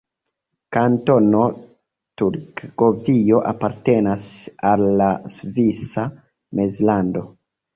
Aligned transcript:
Kantono 0.75 1.41
Turgovio 2.21 3.43
apartenas 3.51 4.27
al 4.73 4.87
la 5.03 5.11
Svisa 5.37 6.09
Mezlando. 6.61 7.27